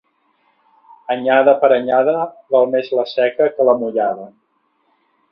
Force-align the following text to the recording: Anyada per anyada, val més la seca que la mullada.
Anyada 1.15 1.53
per 1.63 1.67
anyada, 1.75 2.15
val 2.55 2.65
més 2.71 2.89
la 3.01 3.05
seca 3.11 3.49
que 3.59 3.67
la 3.69 3.75
mullada. 3.83 4.25